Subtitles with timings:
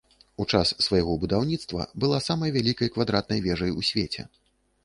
[0.43, 4.21] У час свайго будаўніцтва была самай вялікай квадратнай вежай у свеце.